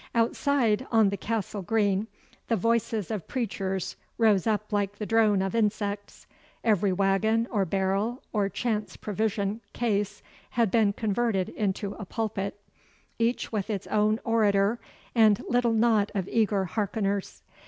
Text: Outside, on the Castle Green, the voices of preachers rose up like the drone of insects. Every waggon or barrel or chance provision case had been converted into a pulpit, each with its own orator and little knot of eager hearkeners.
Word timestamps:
Outside, 0.15 0.87
on 0.91 1.09
the 1.09 1.15
Castle 1.15 1.61
Green, 1.61 2.07
the 2.47 2.55
voices 2.55 3.11
of 3.11 3.27
preachers 3.27 3.95
rose 4.17 4.47
up 4.47 4.73
like 4.73 4.95
the 4.95 5.05
drone 5.05 5.43
of 5.43 5.53
insects. 5.53 6.25
Every 6.63 6.91
waggon 6.91 7.47
or 7.51 7.65
barrel 7.65 8.23
or 8.33 8.49
chance 8.49 8.97
provision 8.97 9.61
case 9.73 10.23
had 10.49 10.71
been 10.71 10.93
converted 10.93 11.49
into 11.49 11.93
a 11.99 12.05
pulpit, 12.05 12.59
each 13.19 13.51
with 13.51 13.69
its 13.69 13.85
own 13.85 14.19
orator 14.23 14.79
and 15.13 15.43
little 15.47 15.71
knot 15.71 16.11
of 16.15 16.27
eager 16.29 16.65
hearkeners. 16.65 17.43